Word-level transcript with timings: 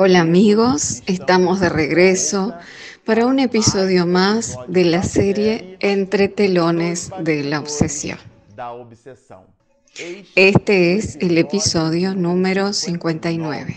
Hola 0.00 0.20
amigos, 0.20 1.02
estamos 1.06 1.58
de 1.58 1.68
regreso 1.68 2.54
para 3.04 3.26
un 3.26 3.40
episodio 3.40 4.06
más 4.06 4.56
de 4.68 4.84
la 4.84 5.02
serie 5.02 5.76
Entre 5.80 6.28
telones 6.28 7.10
de 7.18 7.42
la 7.42 7.58
obsesión. 7.58 8.16
Este 10.36 10.94
es 10.94 11.16
el 11.16 11.36
episodio 11.36 12.14
número 12.14 12.72
59. 12.72 13.76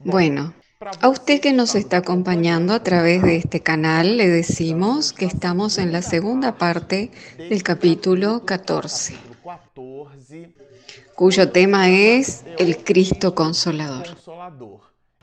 Bueno, 0.00 0.52
a 1.00 1.08
usted 1.08 1.40
que 1.40 1.54
nos 1.54 1.76
está 1.76 1.96
acompañando 1.96 2.74
a 2.74 2.82
través 2.82 3.22
de 3.22 3.36
este 3.36 3.60
canal 3.60 4.18
le 4.18 4.28
decimos 4.28 5.14
que 5.14 5.24
estamos 5.24 5.78
en 5.78 5.92
la 5.92 6.02
segunda 6.02 6.58
parte 6.58 7.10
del 7.38 7.62
capítulo 7.62 8.44
14 8.44 9.14
cuyo 11.14 11.50
tema 11.50 11.90
es 11.90 12.44
el 12.58 12.78
Cristo 12.78 13.34
Consolador. 13.34 14.06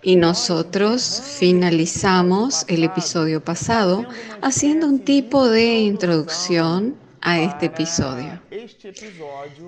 Y 0.04 0.16
nosotros 0.16 1.22
finalizamos 1.38 2.66
el 2.67 2.84
episodio 2.84 3.44
pasado 3.44 4.05
haciendo 4.41 4.88
un 4.88 5.00
tipo 5.00 5.48
de 5.48 5.80
introducción 5.80 6.95
a 7.22 7.40
este 7.40 7.67
episodio, 7.67 8.41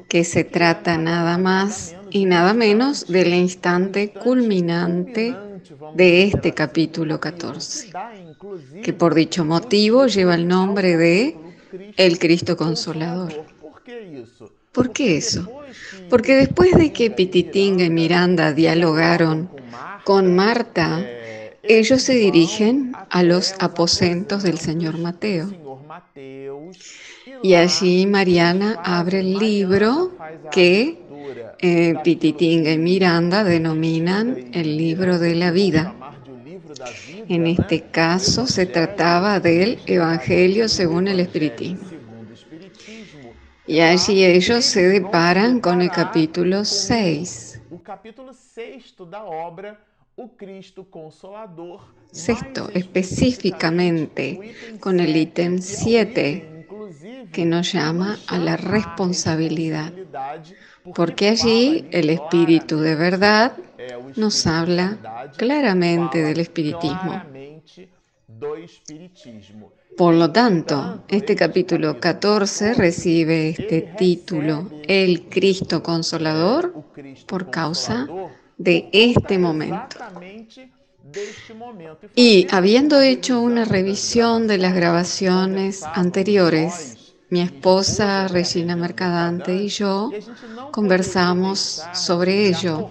que 0.09 0.23
se 0.23 0.43
trata 0.43 0.97
nada 0.97 1.37
más 1.37 1.95
y 2.09 2.25
nada 2.25 2.53
menos 2.55 3.05
del 3.07 3.31
instante 3.33 4.11
culminante 4.11 5.35
de 5.95 6.23
este 6.23 6.51
capítulo 6.53 7.19
14, 7.19 7.91
que 8.83 8.93
por 8.93 9.13
dicho 9.13 9.45
motivo 9.45 10.07
lleva 10.07 10.33
el 10.33 10.47
nombre 10.47 10.97
de 10.97 11.37
el 11.95 12.17
Cristo 12.17 12.57
Consolador. 12.57 13.45
¿Por 14.71 14.91
qué 14.91 15.17
eso? 15.17 15.62
Porque 16.13 16.35
después 16.35 16.75
de 16.77 16.93
que 16.93 17.09
Pititinga 17.09 17.85
y 17.85 17.89
Miranda 17.89 18.53
dialogaron 18.53 19.49
con 20.03 20.35
Marta, 20.35 21.03
ellos 21.63 22.03
se 22.03 22.13
dirigen 22.13 22.93
a 23.09 23.23
los 23.23 23.55
aposentos 23.57 24.43
del 24.43 24.59
señor 24.59 24.99
Mateo. 24.99 25.49
Y 27.41 27.55
allí 27.55 28.05
Mariana 28.05 28.79
abre 28.83 29.21
el 29.21 29.39
libro 29.39 30.11
que 30.51 31.01
eh, 31.57 31.95
Pititinga 32.03 32.69
y 32.73 32.77
Miranda 32.77 33.43
denominan 33.43 34.51
el 34.53 34.77
libro 34.77 35.17
de 35.17 35.33
la 35.33 35.49
vida. 35.49 35.95
En 37.27 37.47
este 37.47 37.85
caso 37.89 38.45
se 38.45 38.67
trataba 38.67 39.39
del 39.39 39.79
Evangelio 39.87 40.69
según 40.69 41.07
el 41.07 41.21
Espiritismo. 41.21 41.92
Y 43.65 43.79
allí 43.79 44.25
ellos 44.25 44.65
se 44.65 44.87
deparan 44.87 45.59
con 45.59 45.81
el 45.81 45.89
capítulo 45.89 46.65
6. 46.65 47.61
Sexto, 52.11 52.69
específicamente 52.73 54.55
con 54.79 54.99
el 54.99 55.15
ítem 55.15 55.59
7, 55.59 56.67
que 57.31 57.45
nos 57.45 57.71
llama 57.71 58.19
a 58.27 58.37
la 58.37 58.57
responsabilidad, 58.57 59.91
porque 60.93 61.29
allí 61.29 61.87
el 61.91 62.09
espíritu 62.09 62.79
de 62.79 62.95
verdad 62.95 63.53
nos 64.15 64.45
habla 64.45 65.31
claramente 65.37 66.21
del 66.21 66.39
espiritismo. 66.39 67.21
Por 69.97 70.15
lo 70.15 70.31
tanto, 70.31 71.03
este 71.07 71.35
capítulo 71.35 71.99
14 71.99 72.73
recibe 72.73 73.49
este 73.49 73.93
título, 73.97 74.69
El 74.87 75.29
Cristo 75.29 75.83
Consolador, 75.83 76.73
por 77.27 77.51
causa 77.51 78.07
de 78.57 78.89
este 78.91 79.37
momento. 79.37 79.97
Y 82.15 82.47
habiendo 82.49 83.01
hecho 83.01 83.41
una 83.41 83.65
revisión 83.65 84.47
de 84.47 84.57
las 84.57 84.73
grabaciones 84.73 85.83
anteriores, 85.83 87.15
mi 87.29 87.41
esposa 87.41 88.27
Regina 88.27 88.75
Mercadante 88.75 89.55
y 89.55 89.67
yo 89.67 90.11
conversamos 90.71 91.83
sobre 91.93 92.47
ello. 92.47 92.89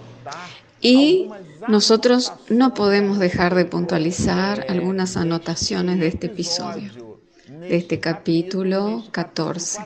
Y 0.79 1.29
nosotros 1.67 2.33
no 2.49 2.73
podemos 2.73 3.19
dejar 3.19 3.55
de 3.55 3.65
puntualizar 3.65 4.65
algunas 4.69 5.17
anotaciones 5.17 5.99
de 5.99 6.07
este 6.07 6.27
episodio, 6.27 7.19
de 7.47 7.75
este 7.77 7.99
capítulo 7.99 9.03
14, 9.11 9.79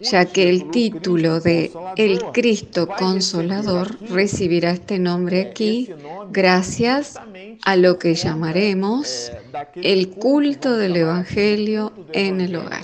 ya 0.00 0.24
que 0.24 0.48
el 0.48 0.70
título 0.70 1.40
de 1.40 1.72
El 1.96 2.22
Cristo 2.32 2.88
Consolador 2.88 3.98
recibirá 4.08 4.72
este 4.72 4.98
nombre 4.98 5.42
aquí 5.50 5.90
gracias 6.30 7.18
a 7.64 7.76
lo 7.76 7.98
que 7.98 8.14
llamaremos 8.14 9.32
el 9.76 10.10
culto 10.10 10.76
del 10.76 10.96
Evangelio 10.96 11.92
en 12.12 12.40
el 12.40 12.56
hogar, 12.56 12.82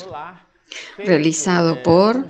realizado 0.99 1.83
por 1.83 2.27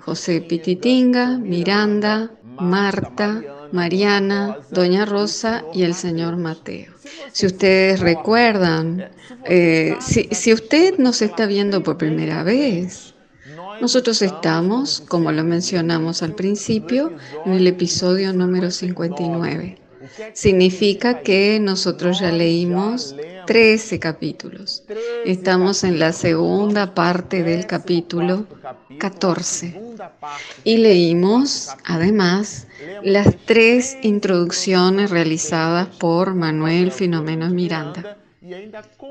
José 0.00 0.40
Pititinga, 0.40 1.38
Miranda, 1.38 2.32
Marta, 2.58 3.42
Mariana, 3.72 4.58
Doña 4.70 5.04
Rosa 5.04 5.64
y 5.74 5.82
el 5.82 5.94
señor 5.94 6.36
Mateo. 6.36 6.92
Si 7.32 7.46
ustedes 7.46 8.00
recuerdan, 8.00 9.10
eh, 9.44 9.96
si, 10.00 10.28
si 10.30 10.52
usted 10.52 10.98
nos 10.98 11.22
está 11.22 11.46
viendo 11.46 11.82
por 11.82 11.96
primera 11.96 12.42
vez, 12.42 13.14
nosotros 13.80 14.22
estamos, 14.22 15.02
como 15.08 15.32
lo 15.32 15.42
mencionamos 15.42 16.22
al 16.22 16.34
principio, 16.34 17.12
en 17.44 17.54
el 17.54 17.66
episodio 17.66 18.32
número 18.32 18.70
59. 18.70 19.81
Significa 20.32 21.20
que 21.20 21.58
nosotros 21.60 22.20
ya 22.20 22.30
leímos 22.32 23.14
13 23.46 23.98
capítulos. 23.98 24.84
Estamos 25.24 25.84
en 25.84 25.98
la 25.98 26.12
segunda 26.12 26.94
parte 26.94 27.42
del 27.42 27.66
capítulo 27.66 28.46
14. 28.98 29.80
Y 30.64 30.78
leímos, 30.78 31.68
además, 31.84 32.66
las 33.02 33.36
tres 33.44 33.96
introducciones 34.02 35.10
realizadas 35.10 35.88
por 35.98 36.34
Manuel 36.34 36.92
Filomeno 36.92 37.50
Miranda 37.50 38.16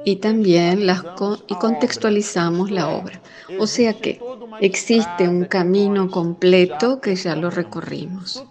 y 0.03 0.17
también 0.17 0.85
las 0.85 1.03
y 1.47 1.55
contextualizamos 1.55 2.69
la 2.69 2.89
obra. 2.89 3.21
O 3.59 3.67
sea 3.67 3.93
que 3.93 4.19
existe 4.59 5.27
un 5.27 5.45
camino 5.45 6.11
completo 6.11 6.99
que 6.99 7.15
ya 7.15 7.35
lo 7.35 7.49
recorrimos. 7.49 8.43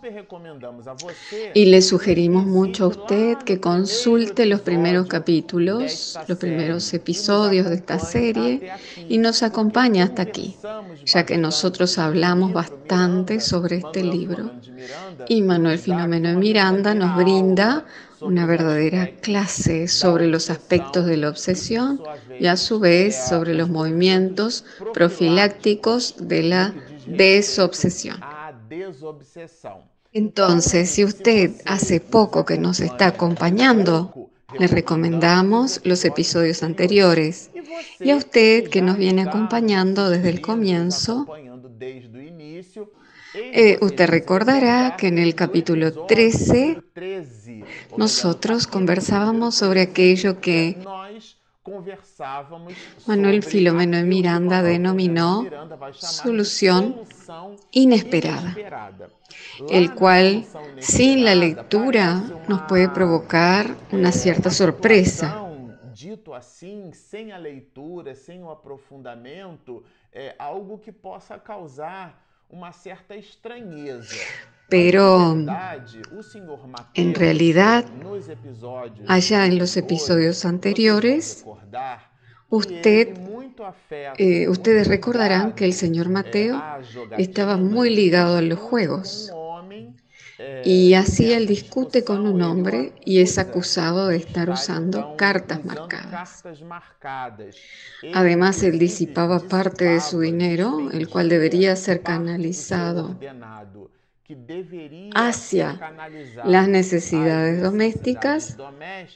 Y 1.54 1.66
le 1.66 1.82
sugerimos 1.82 2.46
mucho 2.46 2.84
a 2.84 2.88
usted 2.88 3.38
que 3.38 3.60
consulte 3.60 4.46
los 4.46 4.62
primeros 4.62 5.06
capítulos, 5.06 6.18
los 6.26 6.38
primeros 6.38 6.92
episodios 6.94 7.68
de 7.68 7.74
esta 7.76 7.98
serie 7.98 8.72
y 9.08 9.18
nos 9.18 9.42
acompañe 9.42 10.02
hasta 10.02 10.22
aquí, 10.22 10.56
ya 11.04 11.26
que 11.26 11.36
nosotros 11.36 11.98
hablamos 11.98 12.52
bastante 12.52 13.41
sobre 13.41 13.76
este 13.76 14.02
libro. 14.02 14.50
Y 15.28 15.42
Manuel 15.42 15.78
Filomeno 15.78 16.30
de 16.30 16.36
Miranda 16.36 16.94
nos 16.94 17.16
brinda 17.16 17.84
una 18.20 18.47
verdadera 18.47 19.10
clase 19.20 19.88
sobre 19.88 20.26
los 20.26 20.50
aspectos 20.50 21.06
de 21.06 21.16
la 21.16 21.28
obsesión 21.28 22.00
y 22.38 22.47
a 22.47 22.56
su 22.56 22.78
vez 22.81 23.16
sobre 23.28 23.54
los 23.54 23.69
movimientos 23.69 24.64
profilácticos 24.92 26.14
de 26.19 26.42
la 26.42 26.75
desobsesión. 27.06 28.20
Entonces, 30.12 30.91
si 30.91 31.04
usted 31.04 31.53
hace 31.64 32.00
poco 32.00 32.44
que 32.44 32.59
nos 32.59 32.80
está 32.80 33.09
acompañando, 33.09 34.30
le 34.59 34.66
recomendamos 34.66 35.80
los 35.84 36.04
episodios 36.04 36.62
anteriores 36.62 37.50
y 38.00 38.10
a 38.10 38.16
usted 38.16 38.68
que 38.68 38.83
nos 38.83 38.97
viene 38.97 39.22
acompañando 39.22 40.10
desde 40.10 40.30
el 40.30 40.41
comienzo, 40.41 41.27
eh, 43.34 43.78
usted 43.80 44.09
recordará 44.09 44.97
que 44.97 45.09
en 45.09 45.18
el 45.18 45.34
capítulo 45.34 46.06
13 46.06 46.82
nosotros 47.97 48.66
conversábamos 48.66 49.54
sobre 49.54 49.82
aquello 49.82 50.41
que 50.41 50.77
Manuel 53.06 53.42
Filomeno 53.42 53.97
de 53.98 54.04
Miranda 54.04 54.62
denominó 54.62 55.47
solución 55.92 56.97
inesperada, 57.71 58.56
el 59.68 59.94
cual 59.94 60.44
sin 60.78 61.24
la 61.24 61.34
lectura 61.34 62.22
nos 62.48 62.62
puede 62.62 62.88
provocar 62.88 63.77
una 63.92 64.10
cierta 64.10 64.50
sorpresa. 64.50 65.47
Dito 65.92 66.32
assim, 66.32 66.94
sem 66.94 67.30
a 67.30 67.36
leitura, 67.36 68.15
sem 68.15 68.42
o 68.42 68.50
aprofundamento, 68.50 69.84
é 70.10 70.34
algo 70.38 70.78
que 70.78 70.92
possa 70.92 71.38
causar. 71.38 72.29
Pero 74.68 75.36
en 76.94 77.14
realidad, 77.14 77.84
allá 79.06 79.47
en 79.47 79.58
los 79.58 79.76
episodios 79.76 80.44
anteriores, 80.44 81.44
usted, 82.48 83.18
eh, 84.18 84.48
ustedes 84.48 84.86
recordarán 84.86 85.54
que 85.54 85.64
el 85.64 85.72
señor 85.72 86.08
Mateo 86.08 86.62
estaba 87.18 87.56
muy 87.56 87.94
ligado 87.94 88.36
a 88.36 88.42
los 88.42 88.58
juegos 88.58 89.32
Y 90.65 90.94
así 90.94 91.32
él 91.32 91.47
discute 91.47 92.04
con 92.04 92.27
un 92.27 92.42
hombre 92.42 92.92
y 93.04 93.21
es 93.21 93.38
acusado 93.38 94.09
de 94.09 94.16
estar 94.16 94.50
usando 94.50 95.16
cartas 95.16 95.65
marcadas. 95.65 96.42
Además, 98.15 98.62
él 98.62 98.78
disipaba 98.78 99.41
parte 99.41 99.84
de 99.84 100.00
su 100.00 100.21
dinero, 100.21 100.91
el 100.92 101.09
cual 101.09 101.28
debería 101.28 101.77
ser 101.77 102.03
canalizado 102.03 103.16
hacia 105.15 105.80
las 106.44 106.68
necesidades 106.68 107.62
domésticas, 107.62 108.56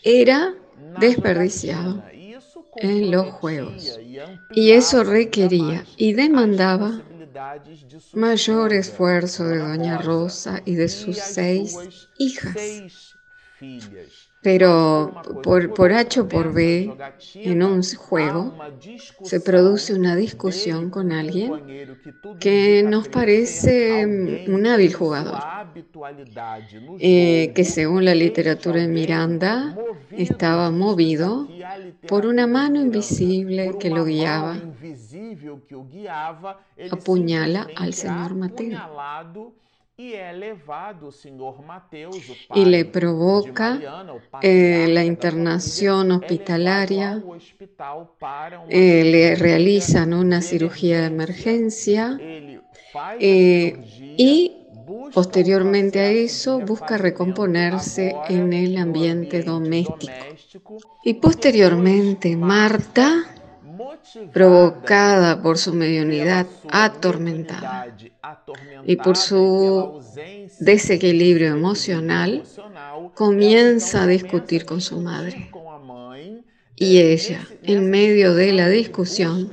era 0.02 0.54
desperdiciado 0.98 2.02
en 2.76 3.10
los 3.10 3.26
juegos. 3.34 4.00
Y 4.54 4.72
eso 4.72 5.04
requería 5.04 5.84
y 5.96 6.12
demandaba 6.12 7.02
mayor 8.12 8.72
esfuerzo 8.72 9.44
de 9.44 9.58
Doña 9.58 9.98
Rosa 9.98 10.62
y 10.64 10.74
de 10.74 10.88
sus 10.88 11.16
seis 11.16 12.08
hijas. 12.18 13.16
Pero 14.44 15.10
por, 15.42 15.72
por 15.72 15.90
H 15.90 16.20
o 16.20 16.28
por 16.28 16.52
B, 16.52 16.94
en 17.34 17.62
un 17.62 17.82
juego, 17.82 18.54
se 19.22 19.40
produce 19.40 19.94
una 19.94 20.14
discusión 20.16 20.90
con 20.90 21.12
alguien 21.12 21.62
que 22.38 22.82
nos 22.86 23.08
parece 23.08 24.04
un 24.46 24.66
hábil 24.66 24.92
jugador, 24.92 25.40
eh, 26.98 27.52
que 27.54 27.64
según 27.64 28.04
la 28.04 28.14
literatura 28.14 28.82
de 28.82 28.88
Miranda 28.88 29.74
estaba 30.10 30.70
movido 30.70 31.48
por 32.06 32.26
una 32.26 32.46
mano 32.46 32.82
invisible 32.82 33.76
que 33.80 33.88
lo 33.88 34.04
guiaba, 34.04 34.62
apuñala 36.90 37.66
al 37.74 37.94
señor 37.94 38.34
Mateo 38.34 38.82
y 39.96 40.14
le 42.64 42.84
provoca 42.84 43.80
eh, 44.42 44.86
la 44.88 45.04
internación 45.04 46.10
hospitalaria, 46.10 47.22
eh, 48.68 49.04
le 49.04 49.36
realizan 49.36 50.12
una 50.12 50.42
cirugía 50.42 51.02
de 51.02 51.06
emergencia 51.06 52.18
eh, 53.20 53.76
y 54.16 54.66
posteriormente 55.12 56.00
a 56.00 56.10
eso 56.10 56.58
busca 56.58 56.98
recomponerse 56.98 58.16
en 58.28 58.52
el 58.52 58.76
ambiente 58.78 59.42
doméstico. 59.42 60.12
Y 61.04 61.14
posteriormente 61.14 62.36
Marta 62.36 63.33
provocada 64.32 65.42
por 65.42 65.58
su 65.58 65.74
mediunidad 65.74 66.46
atormentada 66.70 67.96
y 68.84 68.96
por 68.96 69.16
su 69.16 70.00
desequilibrio 70.60 71.52
emocional, 71.52 72.42
comienza 73.14 74.02
a 74.02 74.06
discutir 74.06 74.64
con 74.64 74.80
su 74.80 75.00
madre. 75.00 75.50
Y 76.76 76.98
ella, 76.98 77.46
en 77.62 77.88
medio 77.88 78.34
de 78.34 78.52
la 78.52 78.68
discusión, 78.68 79.50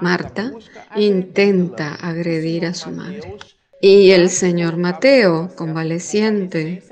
Marta 0.00 0.52
intenta 0.96 1.94
agredir 1.94 2.64
a 2.66 2.74
su 2.74 2.90
madre. 2.90 3.36
Y 3.80 4.10
el 4.10 4.28
señor 4.30 4.76
Mateo, 4.76 5.54
convaleciente, 5.54 6.82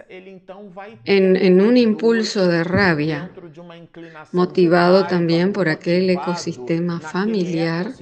en, 1.04 1.60
un 1.60 1.76
impulso 1.76 2.46
de 2.46 2.64
rabia, 2.64 3.30
motivado 4.32 5.06
también 5.06 5.52
por 5.52 5.68
aquel 5.68 6.10
ecosistema 6.10 7.00
familiar, 7.00 7.92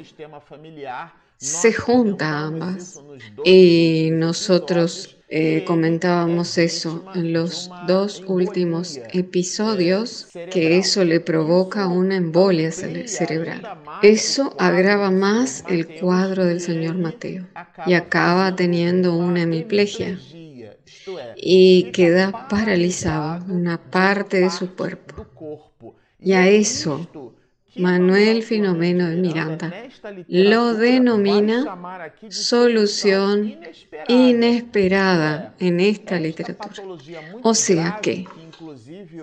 se 1.37 1.73
junta 1.73 2.41
ambas. 2.41 3.03
Y 3.45 4.11
nosotros 4.13 5.17
eh, 5.29 5.65
comentábamos 5.67 6.59
eso 6.59 7.05
en 7.15 7.33
los 7.33 7.71
dos 7.87 8.23
últimos 8.27 9.01
episodios, 9.13 10.29
que 10.51 10.79
eso 10.79 11.05
le 11.05 11.21
provoca 11.21 11.89
una 11.89 12.17
embolia 12.17 12.71
cerebral. 12.71 13.63
Eso 14.03 14.55
agrava 14.59 15.11
más 15.11 15.65
el 15.69 15.99
cuadro 15.99 16.45
del 16.45 16.61
señor 16.61 16.97
Mateo 16.99 17.47
y 17.87 17.95
acaba 17.95 18.55
teniendo 18.55 19.17
una 19.17 19.43
hemiplegia 19.43 20.19
y 21.37 21.91
queda 21.93 22.49
paralizado 22.49 23.45
una 23.53 23.79
parte 23.79 24.41
de 24.41 24.51
su 24.51 24.75
cuerpo. 24.75 25.27
Y 26.21 26.33
a 26.33 26.49
eso 26.49 27.07
Manuel 27.77 28.43
Filomeno 28.43 29.09
de 29.09 29.17
Miranda 29.17 29.73
lo 30.29 30.75
denomina 30.75 31.77
solución 32.29 33.57
inesperada 34.09 35.55
en 35.59 35.81
esta 35.81 36.21
literatura. 36.21 36.75
O 37.43 37.55
sea 37.55 37.99
que 38.01 38.27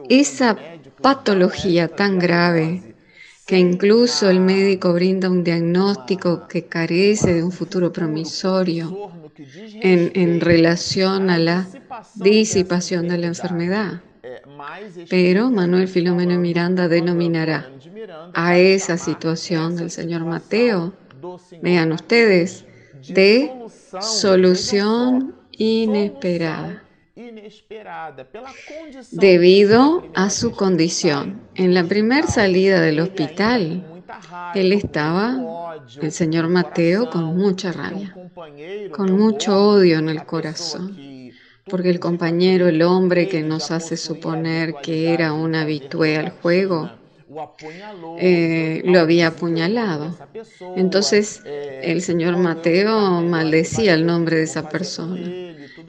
esa 0.09 0.57
patología 1.01 1.87
tan 1.87 2.19
grave 2.19 2.90
que 3.45 3.57
incluso 3.57 4.29
el 4.29 4.39
médico 4.39 4.93
brinda 4.93 5.29
un 5.29 5.43
diagnóstico 5.43 6.47
que 6.47 6.65
carece 6.65 7.33
de 7.33 7.43
un 7.43 7.51
futuro 7.51 7.91
promisorio 7.91 9.11
en, 9.81 10.39
relación 10.41 11.29
a 11.29 11.37
la 11.37 11.67
disipación 12.15 13.07
de 13.07 13.17
la 13.17 13.27
enfermedad. 13.27 14.01
Pero 15.09 15.49
Manuel 15.49 15.87
Filomeno 15.87 16.39
Miranda 16.39 16.87
denominará 16.87 17.69
a 18.33 18.57
esa 18.57 18.97
situación 18.97 19.75
del 19.75 19.91
señor 19.91 20.23
Mateo, 20.25 20.93
vean 21.61 21.91
ustedes, 21.91 22.65
de 23.07 23.51
solución 23.99 25.35
inesperada 25.51 26.83
debido 29.11 30.07
a 30.13 30.29
su 30.29 30.51
condición. 30.51 31.41
En 31.55 31.73
la 31.73 31.83
primera 31.83 32.27
salida 32.27 32.81
del 32.81 32.99
hospital, 32.99 33.85
él 34.55 34.73
estaba, 34.73 35.77
el 36.01 36.11
señor 36.11 36.49
Mateo, 36.49 37.09
con 37.09 37.37
mucha 37.37 37.71
rabia, 37.71 38.15
con 38.91 39.11
mucho 39.17 39.57
odio 39.69 39.99
en 39.99 40.09
el 40.09 40.25
corazón, 40.25 40.97
porque 41.65 41.89
el 41.89 41.99
compañero, 41.99 42.67
el 42.67 42.81
hombre 42.81 43.27
que 43.27 43.41
nos 43.41 43.71
hace 43.71 43.97
suponer 43.97 44.75
que 44.83 45.13
era 45.13 45.33
un 45.33 45.55
habitué 45.55 46.17
al 46.17 46.31
juego, 46.31 46.89
eh, 48.19 48.81
lo 48.83 48.99
había 48.99 49.27
apuñalado. 49.27 50.17
Entonces 50.75 51.41
el 51.45 52.01
señor 52.01 52.37
Mateo 52.37 53.21
maldecía 53.21 53.93
el 53.93 54.05
nombre 54.05 54.37
de 54.37 54.43
esa 54.43 54.67
persona 54.67 55.40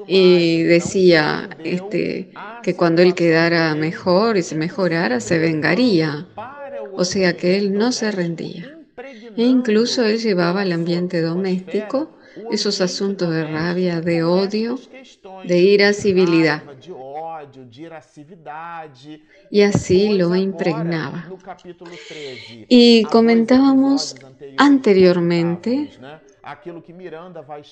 y 0.07 0.63
decía 0.63 1.49
este, 1.65 2.31
que 2.63 2.77
cuando 2.77 3.03
él 3.03 3.15
quedara 3.15 3.75
mejor 3.75 4.37
y 4.37 4.43
se 4.43 4.55
mejorara, 4.55 5.21
se 5.21 5.39
vengaría. 5.39 6.27
O 6.95 7.05
sea 7.05 7.37
que 7.37 7.57
él 7.57 7.73
no 7.75 7.93
se 7.93 8.11
rendía. 8.11 8.79
E 9.37 9.43
incluso 9.45 10.05
él 10.05 10.19
llevaba 10.19 10.63
al 10.63 10.73
ambiente 10.73 11.21
doméstico 11.21 12.11
esos 12.51 12.81
asuntos 12.81 13.31
de 13.31 13.45
rabia, 13.45 14.01
de 14.01 14.23
odio, 14.23 14.79
de 15.45 15.59
irascibilidad. 15.59 16.63
Y 19.51 19.63
así 19.63 20.17
lo 20.17 20.35
impregnaba. 20.35 21.27
Y 22.69 23.05
comentábamos 23.05 24.17
anteriormente, 24.57 25.91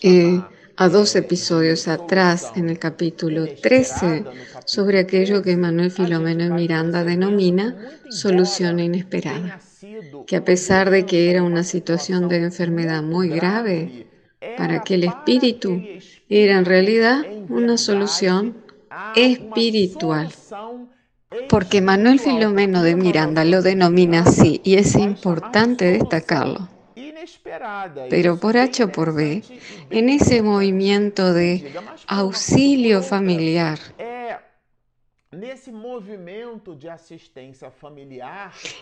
eh, 0.03 0.41
a 0.77 0.89
dos 0.89 1.17
episodios 1.17 1.89
atrás, 1.89 2.53
en 2.55 2.71
el 2.71 2.79
capítulo 2.79 3.47
13, 3.61 4.25
sobre 4.65 5.00
aquello 5.00 5.43
que 5.43 5.57
Manuel 5.57 5.91
Filomeno 5.91 6.45
de 6.45 6.50
Miranda 6.50 7.03
denomina 7.03 7.77
solución 8.11 8.79
inesperada, 8.79 9.61
que 10.27 10.37
a 10.37 10.45
pesar 10.45 10.91
de 10.91 11.05
que 11.05 11.31
era 11.31 11.43
una 11.43 11.65
situación 11.65 12.29
de 12.29 12.45
enfermedad 12.45 13.03
muy 13.03 13.29
grave, 13.29 14.07
para 14.57 14.83
que 14.83 14.95
el 14.95 15.05
espíritu 15.05 15.83
era 16.29 16.59
en 16.59 16.65
realidad 16.65 17.27
una 17.49 17.77
solución 17.77 18.57
espiritual. 19.17 20.29
Porque 21.49 21.81
Manuel 21.81 22.19
Filomeno 22.21 22.83
de 22.83 22.97
Miranda 22.97 23.45
lo 23.45 23.62
denomina 23.62 24.21
así 24.21 24.61
y 24.65 24.77
es 24.77 24.95
importante 24.95 25.87
destacarlo. 25.87 26.70
Pero 28.09 28.38
por 28.38 28.56
H 28.56 28.85
o 28.85 28.92
por 28.92 29.14
B, 29.14 29.42
en 29.90 30.09
ese 30.09 30.42
movimiento 30.42 31.32
de 31.32 31.73
auxilio 32.06 33.02
familiar, 33.02 33.78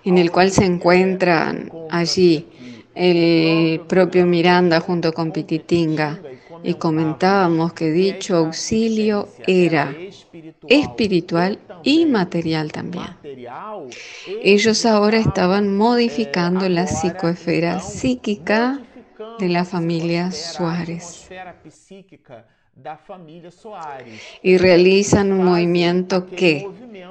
en 0.05 0.17
el 0.17 0.31
cual 0.31 0.51
se 0.51 0.65
encuentran 0.65 1.71
allí 1.91 2.47
el 2.95 3.81
propio 3.81 4.25
Miranda 4.25 4.81
junto 4.81 5.13
con 5.13 5.31
Pititinga 5.31 6.19
y 6.63 6.73
comentábamos 6.75 7.75
que 7.75 7.91
dicho 7.91 8.37
auxilio 8.37 9.29
era 9.47 9.95
espiritual 10.67 11.59
y 11.83 12.07
material 12.07 12.73
también. 12.73 13.09
Ellos 14.43 14.87
ahora 14.87 15.19
estaban 15.19 15.77
modificando 15.77 16.67
la 16.71 16.87
psicoesfera 16.87 17.81
psíquica 17.81 18.81
de 19.39 19.49
la 19.51 19.67
familia 19.67 20.31
Suárez 20.33 21.29
y 24.43 24.59
realizan 24.59 25.33
un 25.33 25.45
movimiento 25.45 26.27
que 26.27 26.67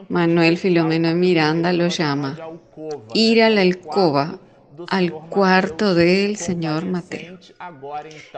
Manuel 0.10 0.58
Filomeno 0.58 1.14
Miranda 1.14 1.74
lo 1.74 1.88
llama 1.88 2.38
ir 3.14 3.44
a 3.44 3.50
la 3.50 3.62
alcoba 3.62 4.40
al 4.90 5.12
cuarto 5.12 5.96
del 5.96 6.38
señor 6.38 6.86
Mateo, 6.86 7.40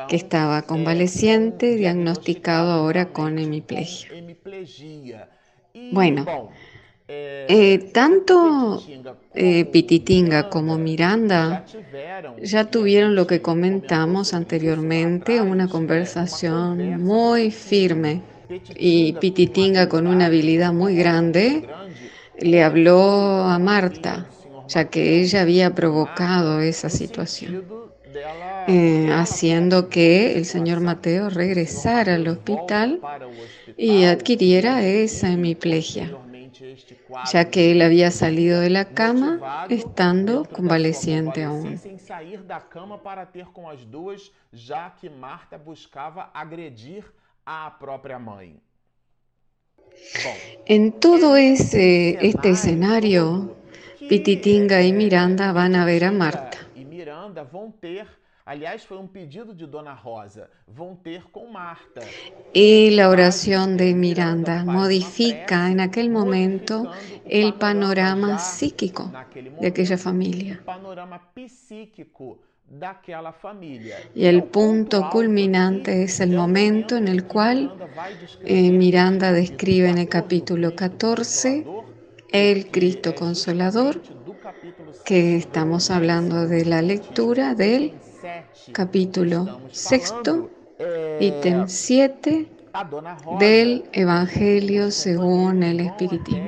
que 0.07 0.15
estaba 0.15 0.62
convaleciente, 0.63 1.75
diagnosticado 1.75 2.71
ahora 2.71 3.12
con 3.12 3.38
hemiplegia. 3.38 4.07
Bueno, 5.91 6.25
eh, 7.11 7.89
tanto 7.91 8.83
eh, 9.33 9.65
Pititinga 9.65 10.49
como 10.49 10.77
Miranda 10.77 11.65
ya 12.41 12.65
tuvieron 12.65 13.15
lo 13.15 13.25
que 13.25 13.41
comentamos 13.41 14.33
anteriormente, 14.33 15.41
una 15.41 15.67
conversación 15.67 17.01
muy 17.01 17.51
firme. 17.51 18.21
Y 18.77 19.13
Pititinga 19.13 19.89
con 19.89 20.07
una 20.07 20.27
habilidad 20.27 20.73
muy 20.73 20.95
grande 20.95 21.67
le 22.39 22.63
habló 22.63 23.43
a 23.43 23.59
Marta 23.59 24.27
ya 24.69 24.85
que 24.85 25.19
ella 25.19 25.41
había 25.41 25.73
provocado 25.73 26.61
esa 26.61 26.89
situación, 26.89 27.65
eh, 28.67 29.09
haciendo 29.11 29.89
que 29.89 30.37
el 30.37 30.45
señor 30.45 30.79
Mateo 30.79 31.29
regresara 31.29 32.15
al 32.15 32.27
hospital 32.27 33.01
y 33.75 34.03
adquiriera 34.03 34.85
esa 34.85 35.31
hemiplegia, 35.31 36.15
ya 37.31 37.49
que 37.49 37.71
él 37.71 37.81
había 37.81 38.11
salido 38.11 38.59
de 38.61 38.69
la 38.69 38.85
cama 38.85 39.65
estando 39.69 40.45
convaleciente 40.45 41.43
aún. 41.43 41.79
En 50.65 50.91
todo 50.99 51.35
ese, 51.35 52.25
este 52.25 52.49
escenario, 52.51 53.55
Pititinga 54.07 54.81
y 54.81 54.93
Miranda 54.93 55.51
van 55.51 55.75
a 55.75 55.85
ver 55.85 56.05
a 56.05 56.11
Marta. 56.11 56.57
Aliás, 58.50 58.84
foi 58.84 58.98
um 58.98 59.06
pedido 59.06 59.53
de 59.53 59.68
Dona 59.68 59.94
Rosa. 59.94 60.50
Vão 60.68 60.96
ter 60.96 61.22
com 61.32 61.46
Marta. 61.51 62.01
Y 62.51 62.89
la 62.96 63.08
oración 63.08 63.77
de 63.77 63.94
Miranda 63.94 64.65
modifica 64.65 65.70
en 65.70 65.79
aquel 65.79 66.10
momento 66.10 66.91
el 67.25 67.53
panorama 67.53 68.39
psíquico 68.39 69.12
de 69.62 69.68
aquella 69.68 70.00
familia. 70.00 70.60
Panorama 70.65 71.22
psíquico 71.48 72.39
daquela 72.68 73.34
familia. 73.34 73.98
Y 74.15 74.25
el 74.25 74.44
punto 74.46 75.12
culminante 75.12 76.01
es 76.01 76.20
el 76.20 76.32
momento 76.32 76.98
en 76.98 77.08
el 77.08 77.25
cual 77.25 77.72
eh, 78.46 78.72
Miranda 78.72 79.32
describe 79.32 79.89
en 79.89 80.00
el 80.00 80.10
capítulo 80.10 80.75
14 80.75 81.68
el 82.32 82.72
Cristo 82.72 83.13
Consolador, 83.13 84.01
que 85.06 85.36
estamos 85.36 85.91
hablando 85.91 86.48
de 86.48 86.65
la 86.65 86.82
lectura 86.82 87.53
del 87.53 87.94
capítulo 88.71 89.59
sexto, 89.71 90.49
ítem 91.19 91.67
7 91.67 92.47
del 93.39 93.85
Evangelio 93.93 94.91
según 94.91 95.63
el 95.63 95.79
Espiritismo. 95.81 96.43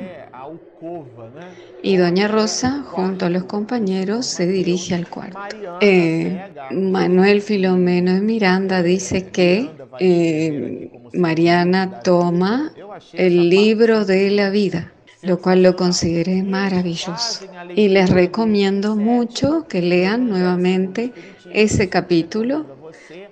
Y 1.83 1.97
Doña 1.97 2.27
Rosa, 2.27 2.83
junto 2.83 3.25
a 3.25 3.29
los 3.29 3.43
compañeros, 3.43 4.25
se 4.25 4.47
dirige 4.47 4.95
al 4.95 5.07
cuarto. 5.07 5.37
Eh, 5.81 6.41
Manuel 6.71 7.41
Filomeno 7.41 8.21
Miranda 8.21 8.81
dice 8.81 9.27
que 9.27 9.69
eh, 9.99 10.91
Mariana 11.13 12.01
toma 12.01 12.73
el 13.13 13.49
libro 13.49 14.05
de 14.05 14.31
la 14.31 14.49
vida 14.49 14.91
lo 15.23 15.39
cual 15.39 15.63
lo 15.63 15.75
consideré 15.75 16.43
maravilloso. 16.43 17.45
Y 17.75 17.89
les 17.89 18.09
recomiendo 18.09 18.95
mucho 18.95 19.67
que 19.67 19.81
lean 19.81 20.29
nuevamente 20.29 21.13
ese 21.53 21.89
capítulo 21.89 22.65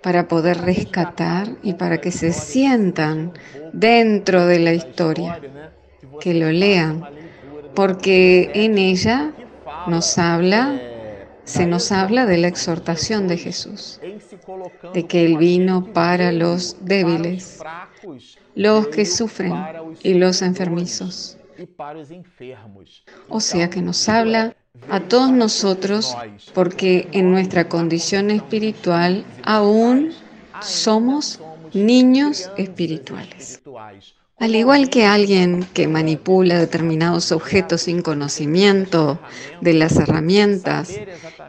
para 0.01 0.27
poder 0.27 0.61
rescatar 0.61 1.49
y 1.63 1.73
para 1.73 1.99
que 1.99 2.11
se 2.11 2.31
sientan 2.31 3.33
dentro 3.73 4.45
de 4.45 4.59
la 4.59 4.73
historia, 4.73 5.39
que 6.21 6.33
lo 6.33 6.51
lean, 6.51 7.03
porque 7.75 8.51
en 8.53 8.77
ella 8.77 9.31
nos 9.87 10.17
habla, 10.17 10.79
se 11.43 11.65
nos 11.65 11.91
habla 11.91 12.25
de 12.25 12.37
la 12.37 12.47
exhortación 12.47 13.27
de 13.27 13.37
Jesús, 13.37 13.99
de 14.93 15.05
que 15.07 15.25
Él 15.25 15.37
vino 15.37 15.85
para 15.93 16.31
los 16.31 16.77
débiles, 16.81 17.59
los 18.55 18.87
que 18.87 19.05
sufren 19.05 19.53
y 20.03 20.13
los 20.13 20.41
enfermizos. 20.41 21.38
O 23.27 23.39
sea 23.39 23.69
que 23.69 23.81
nos 23.81 24.09
habla 24.09 24.55
a 24.89 24.99
todos 25.01 25.31
nosotros 25.31 26.15
porque 26.53 27.07
en 27.11 27.31
nuestra 27.31 27.67
condición 27.67 28.31
espiritual 28.31 29.25
aún 29.43 30.11
somos 30.61 31.39
niños 31.73 32.51
espirituales. 32.57 33.61
Al 34.37 34.55
igual 34.55 34.89
que 34.89 35.05
alguien 35.05 35.65
que 35.73 35.87
manipula 35.87 36.57
determinados 36.57 37.33
objetos 37.33 37.81
sin 37.81 38.01
conocimiento 38.01 39.19
de 39.59 39.73
las 39.73 39.97
herramientas 39.97 40.97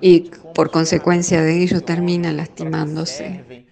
y 0.01 0.31
por 0.55 0.73
consecuencia 0.73 1.41
de 1.41 1.63
ello 1.63 1.83
termina 1.83 2.33
lastimándose. 2.33 3.65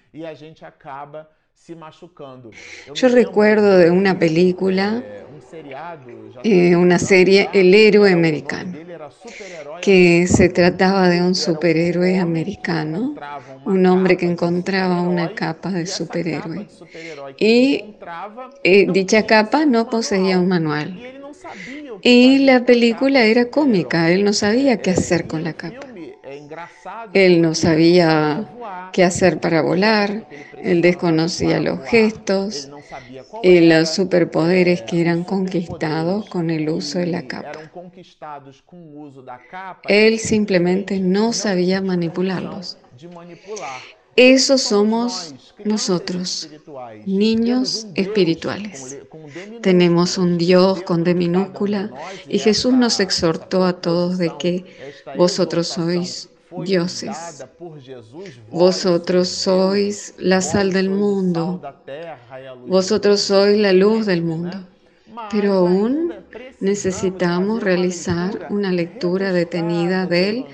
Yo 2.94 3.08
recuerdo 3.08 3.76
de 3.78 3.90
una 3.90 4.18
película 4.18 5.04
eh, 6.42 6.76
una 6.76 6.98
serie 6.98 7.50
El 7.52 7.74
héroe 7.74 8.12
americano, 8.12 8.80
que 9.80 10.26
se 10.26 10.48
trataba 10.48 11.08
de 11.08 11.22
un 11.22 11.34
superhéroe 11.34 12.18
americano, 12.18 13.12
un 13.64 13.86
hombre 13.86 14.16
que 14.16 14.26
encontraba 14.26 15.02
una 15.02 15.34
capa 15.34 15.70
de 15.72 15.86
superhéroe. 15.86 16.68
Y 17.38 17.96
eh, 18.64 18.86
dicha 18.90 19.26
capa 19.26 19.66
no 19.66 19.90
poseía 19.90 20.40
un 20.40 20.48
manual. 20.48 21.02
Y 22.02 22.40
la 22.40 22.64
película 22.66 23.24
era 23.24 23.50
cómica, 23.50 24.10
él 24.12 24.24
no 24.24 24.32
sabía 24.32 24.82
qué 24.82 24.90
hacer 24.92 25.26
con 25.26 25.44
la 25.44 25.54
capa. 25.54 25.87
Él 27.12 27.42
no 27.42 27.54
sabía 27.54 28.48
qué 28.92 29.04
hacer 29.04 29.40
para 29.40 29.62
volar, 29.62 30.26
él 30.62 30.82
desconocía 30.82 31.60
los 31.60 31.80
gestos, 31.84 32.70
y 33.42 33.60
los 33.60 33.90
superpoderes 33.90 34.82
que 34.82 35.00
eran 35.00 35.24
conquistados 35.24 36.28
con 36.28 36.50
el 36.50 36.68
uso 36.68 36.98
de 36.98 37.06
la 37.06 37.26
capa. 37.26 37.52
Él 39.84 40.18
simplemente 40.18 41.00
no 41.00 41.32
sabía 41.32 41.80
manipularlos. 41.80 42.78
Esos 44.16 44.62
somos 44.62 45.34
nosotros, 45.64 46.50
niños 47.06 47.86
espirituales. 47.94 48.98
Tenemos 49.62 50.18
un 50.18 50.38
Dios 50.38 50.82
con 50.82 51.04
D 51.04 51.14
minúscula 51.14 51.90
y 52.26 52.40
Jesús 52.40 52.72
nos 52.72 52.98
exhortó 52.98 53.64
a 53.64 53.80
todos 53.80 54.18
de 54.18 54.32
que 54.36 54.64
vosotros 55.16 55.68
sois 55.68 56.30
dioses. 56.64 57.44
Vosotros 58.50 59.28
sois 59.28 60.14
la 60.18 60.40
sal 60.40 60.72
del 60.72 60.90
mundo. 60.90 61.60
Vosotros 62.66 63.20
sois 63.20 63.58
la 63.58 63.72
luz 63.72 64.06
del 64.06 64.22
mundo. 64.22 64.58
Pero 65.30 65.54
aún 65.54 66.14
necesitamos 66.60 67.62
realizar 67.62 68.46
una 68.50 68.70
lectura 68.70 69.32
detenida 69.32 70.06
del 70.06 70.46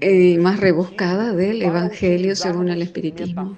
eh, 0.00 0.38
más 0.38 0.60
rebuscada 0.60 1.32
del 1.32 1.62
Evangelio 1.62 2.36
según 2.36 2.68
el 2.68 2.82
Espiritismo, 2.82 3.56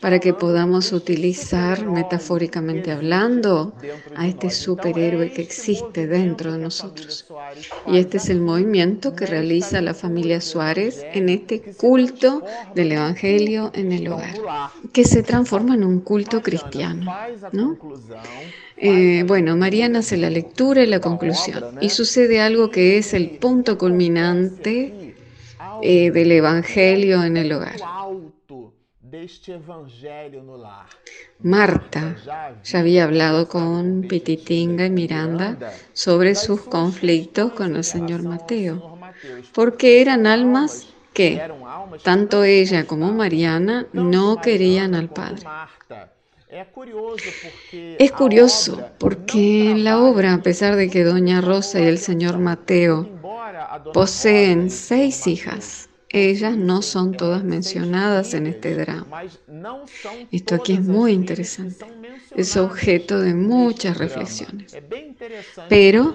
para 0.00 0.18
que 0.18 0.32
podamos 0.32 0.92
utilizar 0.92 1.86
metafóricamente 1.86 2.92
hablando 2.92 3.74
a 4.16 4.26
este 4.26 4.50
superhéroe 4.50 5.32
que 5.32 5.42
existe 5.42 6.06
dentro 6.06 6.52
de 6.52 6.58
nosotros. 6.58 7.26
Y 7.86 7.98
este 7.98 8.18
es 8.18 8.28
el 8.28 8.40
movimiento 8.40 9.14
que 9.14 9.26
realiza 9.26 9.80
la 9.80 9.94
familia 9.94 10.40
Suárez 10.40 11.04
en 11.12 11.28
este 11.28 11.60
culto 11.60 12.42
del 12.74 12.92
Evangelio 12.92 13.70
en 13.74 13.92
el 13.92 14.08
hogar, 14.08 14.36
que 14.92 15.04
se 15.04 15.22
transforma 15.22 15.74
en 15.74 15.84
un 15.84 16.00
culto 16.00 16.42
cristiano. 16.42 17.12
¿no? 17.52 17.76
Eh, 18.76 19.24
bueno, 19.26 19.56
Mariana 19.56 20.00
hace 20.00 20.16
la 20.16 20.30
lectura 20.30 20.82
y 20.82 20.86
la 20.86 21.00
conclusión. 21.00 21.64
Y 21.80 21.90
sucede 21.90 22.40
algo 22.40 22.70
que 22.70 22.98
es 22.98 23.14
el 23.14 23.30
punto 23.30 23.78
culminante 23.78 25.03
eh, 25.86 26.10
del 26.10 26.32
Evangelio 26.32 27.22
en 27.22 27.36
el 27.36 27.52
hogar. 27.52 27.76
Marta 31.40 32.16
ya 32.64 32.78
había 32.78 33.04
hablado 33.04 33.48
con 33.48 34.06
Pititinga 34.08 34.86
y 34.86 34.90
Miranda 34.90 35.58
sobre 35.92 36.34
sus 36.36 36.62
conflictos 36.62 37.52
con 37.52 37.76
el 37.76 37.84
señor 37.84 38.22
Mateo, 38.22 38.98
porque 39.52 40.00
eran 40.00 40.26
almas 40.26 40.86
que 41.12 41.38
tanto 42.02 42.44
ella 42.44 42.86
como 42.86 43.12
Mariana 43.12 43.86
no 43.92 44.40
querían 44.40 44.94
al 44.94 45.10
Padre. 45.10 45.42
Es 47.98 48.12
curioso 48.12 48.90
porque 48.98 49.70
en 49.70 49.84
la 49.84 50.00
obra, 50.00 50.32
a 50.32 50.42
pesar 50.42 50.76
de 50.76 50.88
que 50.88 51.04
Doña 51.04 51.42
Rosa 51.42 51.78
y 51.78 51.84
el 51.84 51.98
señor 51.98 52.38
Mateo 52.38 53.13
poseen 53.92 54.70
seis 54.70 55.26
hijas, 55.26 55.88
ellas 56.10 56.56
no 56.56 56.80
son 56.80 57.12
todas 57.16 57.42
mencionadas 57.42 58.34
en 58.34 58.46
este 58.46 58.74
drama. 58.76 59.22
Esto 60.30 60.54
aquí 60.54 60.74
es 60.74 60.82
muy 60.82 61.12
interesante. 61.12 61.86
Es 62.36 62.56
objeto 62.56 63.20
de 63.20 63.34
muchas 63.34 63.98
reflexiones. 63.98 64.76
Pero, 65.68 66.14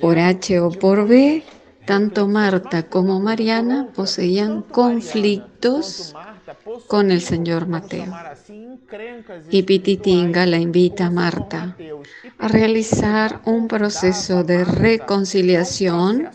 por 0.00 0.18
H 0.18 0.60
o 0.60 0.70
por 0.70 1.08
B, 1.08 1.42
tanto 1.86 2.26
Marta 2.28 2.84
como 2.84 3.20
Mariana 3.20 3.88
poseían 3.94 4.62
conflictos 4.62 6.14
con 6.86 7.10
el 7.10 7.20
señor 7.20 7.66
Mateo. 7.68 8.12
Y 9.50 9.62
Pititinga 9.62 10.46
la 10.46 10.58
invita 10.58 11.06
a 11.06 11.10
Marta 11.10 11.76
a 12.38 12.48
realizar 12.48 13.40
un 13.44 13.68
proceso 13.68 14.44
de 14.44 14.64
reconciliación 14.64 16.28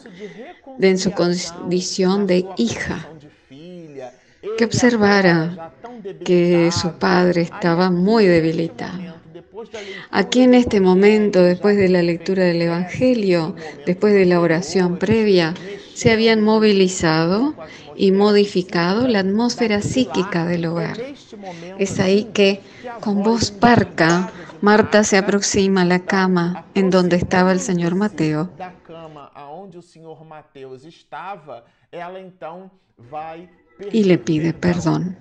en 0.79 0.97
su 0.97 1.11
condición 1.11 2.25
de 2.27 2.45
hija, 2.57 3.07
que 4.57 4.65
observara 4.65 5.73
que 6.23 6.71
su 6.71 6.93
padre 6.93 7.41
estaba 7.41 7.89
muy 7.89 8.25
debilitado. 8.25 9.18
Aquí 10.11 10.41
en 10.41 10.53
este 10.53 10.79
momento, 10.79 11.41
después 11.41 11.77
de 11.77 11.89
la 11.89 12.01
lectura 12.01 12.43
del 12.43 12.61
Evangelio, 12.61 13.55
después 13.85 14.13
de 14.13 14.25
la 14.25 14.39
oración 14.39 14.97
previa, 14.97 15.53
se 15.93 16.11
habían 16.11 16.41
movilizado 16.41 17.53
y 17.95 18.11
modificado 18.11 19.07
la 19.07 19.19
atmósfera 19.19 19.81
psíquica 19.81 20.45
del 20.45 20.65
hogar. 20.65 20.97
Es 21.77 21.99
ahí 21.99 22.25
que, 22.33 22.61
con 23.01 23.23
voz 23.23 23.51
parca, 23.51 24.31
Marta 24.61 25.03
se 25.03 25.17
aproxima 25.17 25.81
a 25.81 25.85
la 25.85 25.99
cama 25.99 26.65
en 26.75 26.89
donde 26.89 27.15
estaba 27.15 27.51
el 27.51 27.59
señor 27.59 27.95
Mateo 27.95 28.49
y 33.91 34.03
le 34.03 34.17
pide 34.17 34.53
perdón. 34.53 35.17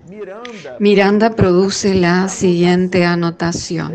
Miranda 0.79 1.35
produce 1.35 1.95
la 1.95 2.27
siguiente 2.27 3.05
anotación. 3.05 3.93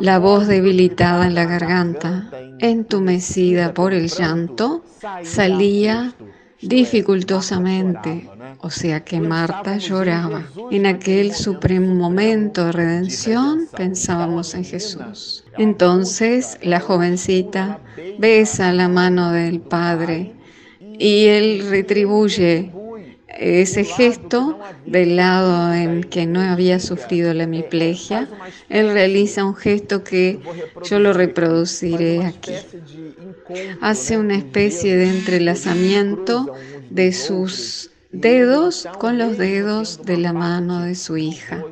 La 0.00 0.18
voz 0.18 0.46
debilitada 0.46 1.26
en 1.26 1.34
la 1.34 1.44
garganta, 1.44 2.30
entumecida 2.58 3.74
por 3.74 3.92
el 3.92 4.08
llanto, 4.08 4.84
salía 5.22 6.14
dificultosamente, 6.60 8.28
o 8.60 8.70
sea 8.70 9.04
que 9.04 9.20
Marta 9.20 9.76
lloraba. 9.78 10.44
En 10.70 10.86
aquel 10.86 11.32
supremo 11.32 11.94
momento 11.94 12.66
de 12.66 12.72
redención 12.72 13.68
pensábamos 13.76 14.54
en 14.54 14.64
Jesús. 14.64 15.44
Entonces 15.58 16.58
la 16.62 16.80
jovencita 16.80 17.80
besa 18.18 18.72
la 18.72 18.88
mano 18.88 19.32
del 19.32 19.60
Padre 19.60 20.34
y 20.98 21.26
él 21.26 21.66
retribuye 21.68 22.72
ese 23.38 23.84
gesto 23.84 24.58
del 24.86 25.16
lado 25.16 25.72
en 25.74 26.04
que 26.04 26.26
no 26.26 26.40
había 26.40 26.80
sufrido 26.80 27.32
la 27.34 27.44
hemiplegia, 27.44 28.28
él 28.68 28.92
realiza 28.92 29.44
un 29.44 29.54
gesto 29.54 30.04
que 30.04 30.40
yo 30.84 30.98
lo 30.98 31.12
reproduciré 31.12 32.24
aquí. 32.24 32.52
Hace 33.80 34.18
una 34.18 34.36
especie 34.36 34.96
de 34.96 35.08
entrelazamiento 35.08 36.54
de 36.90 37.12
sus 37.12 37.90
dedos 38.12 38.88
con 38.98 39.18
los 39.18 39.36
dedos 39.36 40.02
de 40.04 40.16
la 40.16 40.32
mano 40.32 40.82
de 40.82 40.94
su 40.94 41.16
hija. 41.16 41.64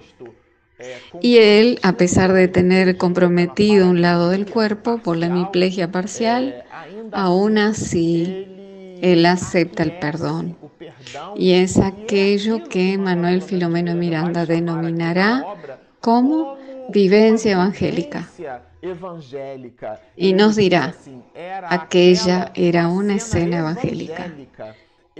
Y 1.20 1.38
él, 1.38 1.78
a 1.82 1.96
pesar 1.96 2.32
de 2.32 2.48
tener 2.48 2.96
comprometido 2.96 3.88
un 3.88 4.02
lado 4.02 4.30
del 4.30 4.46
cuerpo 4.46 4.98
por 4.98 5.16
la 5.16 5.26
hemiplegia 5.26 5.90
parcial, 5.90 6.64
aún 7.12 7.58
así 7.58 8.53
él 9.04 9.26
acepta 9.26 9.82
el 9.82 9.98
perdón 9.98 10.56
y 11.36 11.52
es 11.52 11.76
aquello 11.78 12.64
que 12.64 12.96
Manuel 12.96 13.42
Filomeno 13.42 13.94
Miranda 13.94 14.46
denominará 14.46 15.44
como 16.00 16.56
vivencia 16.88 17.52
evangélica. 17.52 18.28
Y 20.16 20.32
nos 20.32 20.56
dirá, 20.56 20.94
aquella 21.68 22.50
era 22.54 22.88
una 22.88 23.16
escena 23.16 23.58
evangélica, 23.58 24.32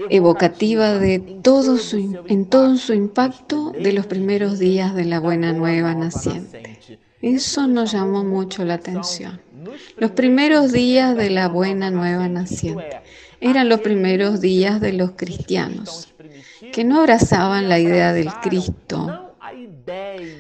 evocativa 0.08 0.94
de 0.98 1.18
todo 1.42 1.76
su, 1.76 2.24
en 2.26 2.46
todo 2.46 2.76
su 2.76 2.94
impacto 2.94 3.70
de 3.72 3.92
los 3.92 4.06
primeros 4.06 4.58
días 4.58 4.94
de 4.94 5.04
la 5.04 5.20
buena 5.20 5.52
nueva 5.52 5.94
naciente. 5.94 6.78
Eso 7.20 7.66
nos 7.66 7.92
llamó 7.92 8.24
mucho 8.24 8.64
la 8.64 8.74
atención. 8.74 9.40
Los 9.96 10.10
primeros 10.12 10.72
días 10.72 11.16
de 11.16 11.30
la 11.30 11.48
buena 11.48 11.90
nueva 11.90 12.28
naciente 12.28 13.00
eran 13.44 13.68
los 13.68 13.80
primeros 13.80 14.40
días 14.40 14.80
de 14.80 14.94
los 14.94 15.11
cristianos, 15.12 16.14
que 16.72 16.83
no 16.83 17.00
abrazaban 17.00 17.68
la 17.68 17.78
idea 17.78 18.14
del 18.14 18.33
Cristo, 18.40 19.35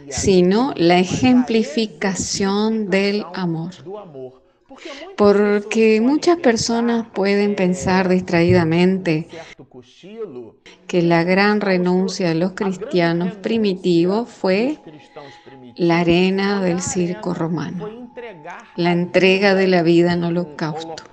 sino 0.08 0.72
la 0.74 0.98
ejemplificación 0.98 2.88
del 2.88 3.26
amor. 3.34 3.74
Porque 5.18 6.00
muchas 6.00 6.38
personas 6.38 7.06
pueden 7.12 7.54
pensar 7.54 8.08
distraídamente 8.08 9.28
que 10.86 11.02
la 11.02 11.24
gran 11.24 11.60
renuncia 11.60 12.30
de 12.30 12.36
los 12.36 12.52
cristianos 12.52 13.34
primitivos 13.34 14.30
fue 14.30 14.78
la 15.76 15.98
arena 16.00 16.62
del 16.62 16.80
circo 16.80 17.34
romano, 17.34 18.10
la 18.76 18.92
entrega 18.92 19.54
de 19.54 19.68
la 19.68 19.82
vida 19.82 20.14
en 20.14 20.24
holocausto. 20.24 21.04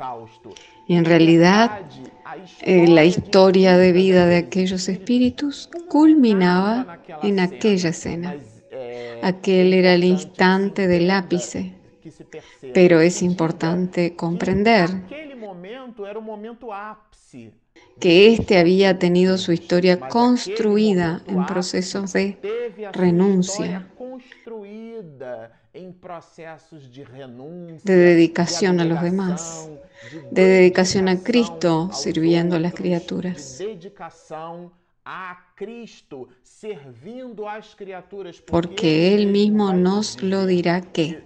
Y 0.86 0.96
en 0.96 1.06
realidad 1.06 1.72
eh, 2.60 2.88
la 2.88 3.04
historia 3.06 3.78
de 3.78 3.92
vida 3.92 4.26
de 4.26 4.38
aquellos 4.38 4.88
espíritus 4.90 5.70
culminaba 5.88 6.88
en 7.22 7.40
aquella 7.40 7.90
escena. 7.90 8.36
Aquel 9.22 9.74
era 9.74 9.94
el 9.94 10.04
instante 10.04 10.88
del 10.88 11.12
ápice, 11.12 11.74
pero 12.74 13.00
es 13.02 13.22
importante 13.22 14.16
comprender 14.16 14.90
que 18.02 18.34
éste 18.34 18.58
había 18.58 18.98
tenido 19.00 19.38
su 19.38 19.54
historia 19.54 20.00
construida 20.00 21.22
en 21.28 21.46
procesos 21.46 22.12
de 22.14 22.38
renuncia, 22.92 23.88
de 27.84 27.96
dedicación 27.96 28.80
a 28.80 28.86
los 28.86 29.02
demás, 29.02 29.70
de 30.32 30.46
dedicación 30.46 31.08
a 31.08 31.22
Cristo 31.22 31.92
sirviendo 31.94 32.56
a 32.56 32.60
las 32.60 32.74
criaturas. 32.74 33.64
Porque 38.48 39.16
Él 39.16 39.28
mismo 39.28 39.74
nos 39.74 40.22
lo 40.24 40.46
dirá 40.46 40.82
que 40.82 41.24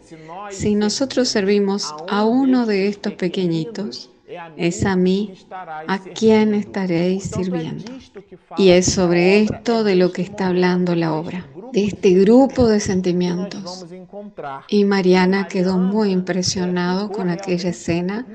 si 0.51 0.75
nosotros 0.75 1.29
servimos 1.29 1.93
a 2.09 2.25
uno 2.25 2.65
de 2.65 2.88
estos 2.88 3.13
pequeñitos, 3.13 4.11
es 4.58 4.86
a 4.86 4.95
mí 4.95 5.34
a 5.52 6.00
quien 6.00 6.54
estaréis 6.54 7.32
sirviendo. 7.32 7.86
Y 8.58 8.69
es 8.69 8.91
sobre 8.91 9.41
esto 9.41 9.84
de 9.84 9.95
lo 9.95 10.12
que 10.12 10.21
está 10.21 10.48
hablando 10.48 10.95
la 10.95 11.13
obra, 11.13 11.45
de 11.71 11.86
este 11.86 12.12
grupo 12.12 12.67
de 12.67 12.80
sentimientos. 12.80 13.86
Y 14.67 14.86
Mariana 14.86 15.48
quedó 15.48 15.78
muy 15.78 16.12
impresionado 16.12 17.10
con 17.12 17.30
aquella 17.30 17.69
escena 17.69 18.26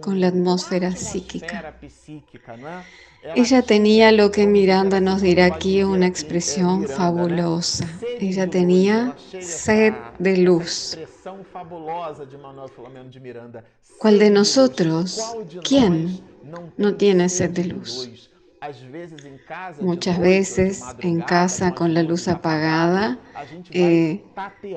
con 0.00 0.20
la 0.20 0.28
atmósfera 0.28 0.92
psíquica. 0.92 1.74
Ella 3.36 3.62
tenía 3.62 4.10
lo 4.10 4.30
que 4.30 4.46
Miranda 4.46 5.00
nos 5.00 5.22
dirá 5.22 5.46
aquí 5.46 5.84
una 5.84 6.06
expresión 6.06 6.86
fabulosa. 6.86 7.86
Ella 8.18 8.48
tenía 8.50 9.16
sed 9.40 9.94
de 10.18 10.38
luz. 10.38 10.98
¿Cuál 13.98 14.18
de 14.18 14.30
nosotros? 14.30 15.20
¿Quién 15.62 16.20
no 16.76 16.94
tiene 16.96 17.28
sed 17.28 17.50
de 17.50 17.64
luz? 17.64 18.10
Muchas 19.80 20.20
veces 20.20 20.82
en 21.00 21.20
casa 21.20 21.74
con 21.74 21.94
la 21.94 22.02
luz 22.04 22.28
apagada 22.28 23.18
eh, 23.72 24.22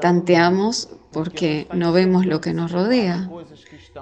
tanteamos 0.01 0.89
porque 1.12 1.67
no 1.71 1.93
vemos 1.93 2.25
lo 2.25 2.41
que 2.41 2.53
nos 2.53 2.71
rodea 2.71 3.29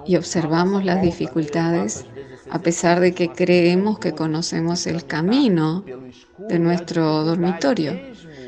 y 0.06 0.15
observamos 0.15 0.86
las 0.86 1.01
dificultades 1.01 2.06
a 2.53 2.59
pesar 2.59 2.99
de 2.99 3.13
que 3.13 3.29
creemos 3.29 3.97
que 3.97 4.11
conocemos 4.11 4.85
el 4.85 5.05
camino 5.07 5.83
de 6.37 6.59
nuestro 6.59 7.23
dormitorio. 7.23 7.99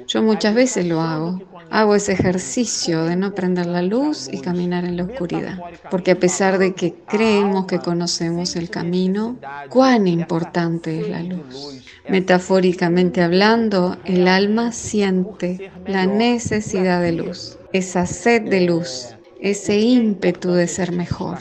Yo 0.05 0.21
muchas 0.21 0.53
veces 0.53 0.85
lo 0.85 1.01
hago. 1.01 1.41
hago 1.71 1.95
ese 1.95 2.13
ejercicio 2.13 3.05
de 3.05 3.15
no 3.15 3.33
prender 3.33 3.65
la 3.65 3.81
luz 3.81 4.29
y 4.31 4.41
caminar 4.41 4.85
en 4.85 4.97
la 4.97 5.05
oscuridad. 5.05 5.59
Porque 5.89 6.11
a 6.11 6.19
pesar 6.19 6.59
de 6.59 6.75
que 6.75 6.93
creemos 7.07 7.65
que 7.65 7.79
conocemos 7.79 8.55
el 8.55 8.69
camino, 8.69 9.39
cuán 9.69 10.05
importante 10.05 11.01
es 11.01 11.09
la 11.09 11.23
luz. 11.23 11.83
Metafóricamente 12.07 13.23
hablando, 13.23 13.97
el 14.05 14.27
alma 14.27 14.71
siente 14.71 15.71
la 15.87 16.05
necesidad 16.05 17.01
de 17.01 17.13
luz, 17.13 17.57
esa 17.73 18.05
sed 18.05 18.43
de 18.43 18.61
luz, 18.61 19.14
ese 19.39 19.80
ímpetu 19.80 20.52
de 20.52 20.67
ser 20.67 20.91
mejor. 20.91 21.39